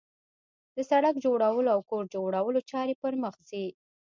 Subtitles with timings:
[0.75, 3.65] د سړک جوړولو او کور جوړولو چارې پرمخ ځي